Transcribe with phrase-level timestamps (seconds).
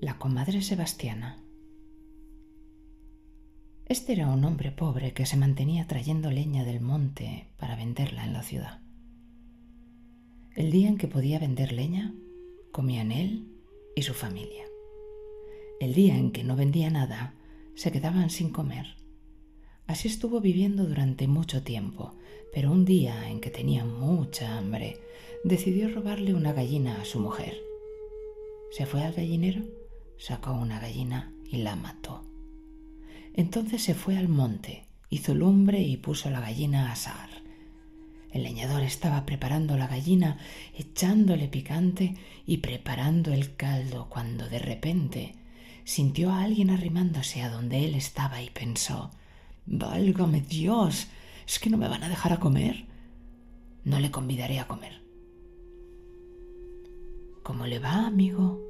[0.00, 1.42] La comadre Sebastiana.
[3.86, 8.32] Este era un hombre pobre que se mantenía trayendo leña del monte para venderla en
[8.32, 8.80] la ciudad.
[10.54, 12.14] El día en que podía vender leña,
[12.70, 13.48] comían él
[13.96, 14.62] y su familia.
[15.80, 17.34] El día en que no vendía nada,
[17.74, 18.86] se quedaban sin comer.
[19.88, 22.14] Así estuvo viviendo durante mucho tiempo,
[22.52, 25.00] pero un día en que tenía mucha hambre,
[25.42, 27.60] decidió robarle una gallina a su mujer.
[28.70, 29.77] Se fue al gallinero
[30.18, 32.24] sacó una gallina y la mató.
[33.34, 37.30] Entonces se fue al monte, hizo lumbre y puso la gallina a asar.
[38.30, 40.38] El leñador estaba preparando la gallina,
[40.74, 42.14] echándole picante
[42.46, 45.34] y preparando el caldo cuando de repente
[45.84, 49.10] sintió a alguien arrimándose a donde él estaba y pensó
[49.64, 51.08] Válgame Dios,
[51.46, 52.86] ¿es que no me van a dejar a comer?
[53.84, 55.02] No le convidaré a comer.
[57.42, 58.67] ¿Cómo le va, amigo?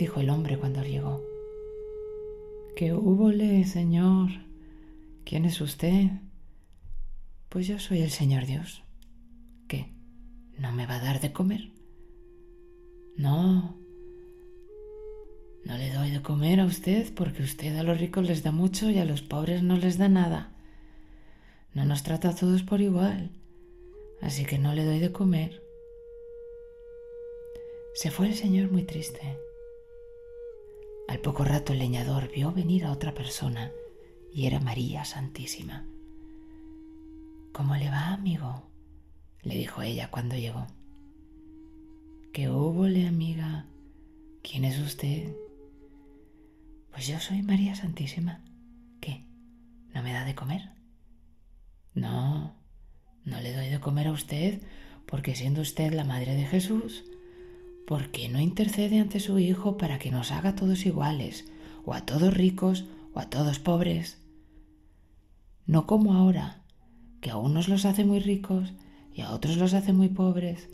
[0.00, 1.22] Dijo el hombre cuando llegó.
[2.74, 4.30] ¿Qué húbole, señor?
[5.26, 6.06] ¿Quién es usted?
[7.50, 8.82] Pues yo soy el Señor Dios.
[9.68, 9.92] ¿Qué?
[10.56, 11.70] ¿No me va a dar de comer?
[13.16, 13.76] No.
[15.66, 18.88] No le doy de comer a usted porque usted a los ricos les da mucho
[18.88, 20.50] y a los pobres no les da nada.
[21.74, 23.32] No nos trata a todos por igual.
[24.22, 25.62] Así que no le doy de comer.
[27.92, 29.49] Se fue el Señor muy triste.
[31.10, 33.72] Al poco rato el leñador vio venir a otra persona
[34.32, 35.84] y era María Santísima.
[37.52, 38.70] ¿Cómo le va, amigo?
[39.42, 40.68] le dijo ella cuando llegó.
[42.32, 43.66] ¿Qué húbole, amiga?
[44.44, 45.34] ¿Quién es usted?
[46.92, 48.44] Pues yo soy María Santísima.
[49.00, 49.26] ¿Qué?
[49.92, 50.70] ¿No me da de comer?
[51.92, 52.54] No,
[53.24, 54.62] no le doy de comer a usted
[55.06, 57.04] porque siendo usted la madre de Jesús,
[57.90, 61.46] ¿por qué no intercede ante su Hijo para que nos haga todos iguales,
[61.84, 62.84] o a todos ricos,
[63.14, 64.18] o a todos pobres?
[65.66, 66.62] No como ahora,
[67.20, 68.74] que a unos los hace muy ricos
[69.12, 70.68] y a otros los hace muy pobres,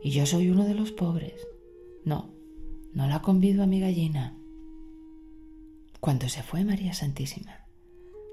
[0.00, 1.44] y yo soy uno de los pobres.
[2.04, 2.30] No,
[2.94, 4.38] no la convido a mi gallina.
[5.98, 7.66] Cuando se fue María Santísima,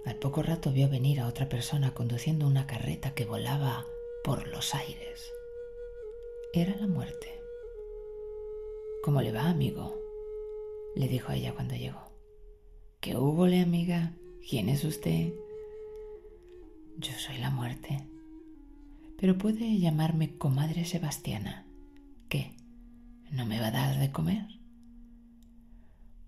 [0.05, 3.83] al poco rato vio venir a otra persona conduciendo una carreta que volaba
[4.23, 5.25] por los aires.
[6.53, 7.36] Era la muerte.
[9.03, 9.95] ¿Cómo le va, amigo?
[10.95, 12.11] le dijo ella cuando llegó.
[12.99, 14.13] ¿Qué húbole, amiga?
[14.49, 15.31] ¿Quién es usted?
[16.97, 18.03] Yo soy la muerte.
[19.19, 21.65] Pero puede llamarme comadre Sebastiana.
[22.29, 22.55] ¿Qué?
[23.31, 24.47] ¿No me va a dar de comer?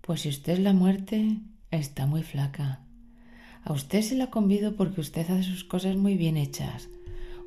[0.00, 2.86] Pues si usted es la muerte, está muy flaca.
[3.64, 6.88] A usted se la convido porque usted hace sus cosas muy bien hechas.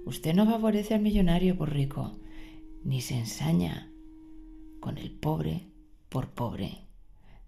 [0.06, 2.18] Usted no favorece al millonario por rico,
[2.84, 3.93] ni se ensaña,
[4.84, 5.70] con el pobre
[6.10, 6.82] por pobre.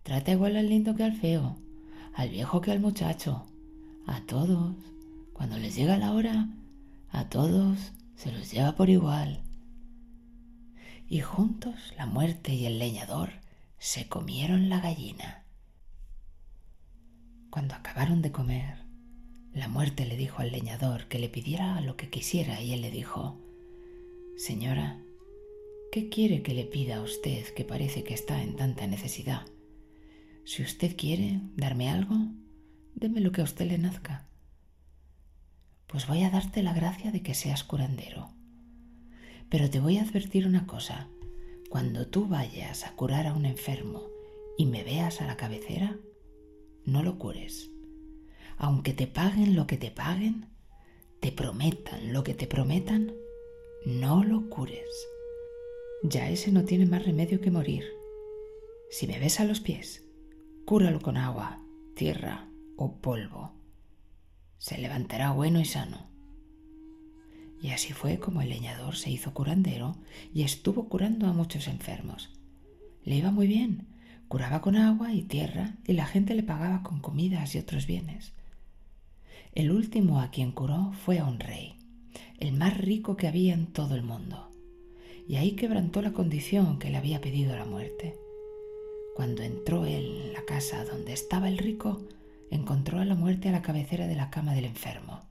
[0.04, 1.58] Trata igual al lindo que al feo,
[2.14, 3.46] al viejo que al muchacho,
[4.08, 4.74] a todos.
[5.34, 6.48] Cuando les llega la hora,
[7.10, 9.42] a todos se los lleva por igual.
[11.10, 13.32] Y juntos la muerte y el leñador
[13.80, 15.44] se comieron la gallina.
[17.50, 18.78] Cuando acabaron de comer,
[19.52, 22.92] la muerte le dijo al leñador que le pidiera lo que quisiera y él le
[22.92, 23.38] dijo,
[24.38, 25.02] Señora,
[25.96, 29.46] ¿Qué quiere que le pida a usted que parece que está en tanta necesidad?
[30.44, 32.18] Si usted quiere darme algo,
[32.96, 34.28] deme lo que a usted le nazca.
[35.88, 38.34] Pues voy a darte la gracia de que seas curandero.
[39.50, 41.08] Pero te voy a advertir una cosa.
[41.70, 44.04] Cuando tú vayas a curar a un enfermo
[44.58, 45.98] y me veas a la cabecera,
[46.84, 47.72] no lo cures.
[48.58, 50.48] Aunque te paguen lo que te paguen,
[51.22, 53.14] te prometan lo que te prometan,
[53.86, 54.90] no lo cures
[56.04, 57.86] ya ese no tiene más remedio que morir.
[58.90, 60.04] Si me ves a los pies,
[60.66, 61.60] cúralo con agua,
[61.96, 63.54] tierra o polvo.
[64.58, 66.08] Se levantará bueno y sano.
[67.62, 69.96] Y así fue como el leñador se hizo curandero
[70.34, 72.30] y estuvo curando a muchos enfermos.
[73.04, 73.88] Le iba muy bien,
[74.28, 78.34] curaba con agua y tierra y la gente le pagaba con comidas y otros bienes.
[79.54, 81.78] El último a quien curó fue a un rey,
[82.40, 84.55] el más rico que había en todo el mundo
[85.28, 88.16] y ahí quebrantó la condición que le había pedido la muerte.
[89.16, 92.02] Cuando entró él en la casa donde estaba el rico,
[92.52, 95.22] encontró a la muerte a la cabecera de la cama del enfermo.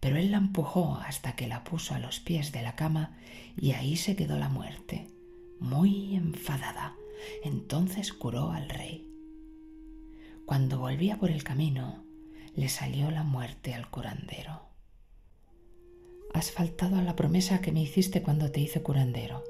[0.00, 3.16] Pero él la empujó hasta que la puso a los pies de la cama
[3.56, 5.08] y ahí se quedó la muerte,
[5.60, 6.94] muy enfadada.
[7.42, 9.08] Entonces curó al rey.
[10.44, 12.04] Cuando volvía por el camino,
[12.54, 14.73] le salió la muerte al curandero.
[16.34, 19.44] Has faltado a la promesa que me hiciste cuando te hice curandero.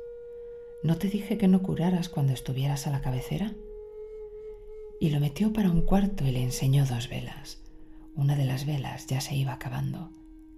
[0.85, 3.53] ¿No te dije que no curaras cuando estuvieras a la cabecera?
[5.01, 7.63] y lo metió para un cuarto y le enseñó dos velas.
[8.15, 10.11] Una de las velas ya se iba acabando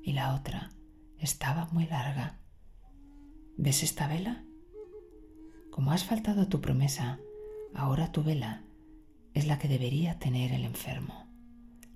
[0.05, 0.71] y la otra
[1.19, 2.39] estaba muy larga.
[3.57, 4.45] ¿Ves esta vela?
[5.71, 7.19] Como has faltado a tu promesa,
[7.75, 8.63] ahora tu vela
[9.35, 11.27] es la que debería tener el enfermo,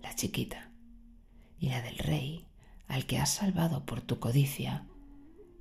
[0.02, 0.72] la chiquita,
[1.58, 2.48] y la del rey,
[2.90, 4.86] al que has salvado por tu codicia,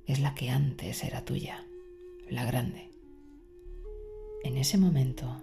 [0.06, 1.64] es la que antes era tuya,
[2.28, 2.90] la grande.
[4.42, 5.42] En ese momento,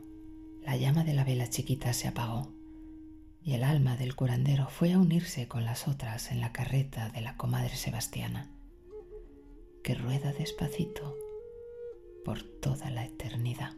[0.63, 2.51] la llama de la vela chiquita se apagó
[3.42, 7.22] y el alma del curandero fue a unirse con las otras en la carreta de
[7.22, 8.51] la comadre Sebastiana,
[9.81, 11.16] que rueda despacito
[12.25, 13.72] por toda la eternidad.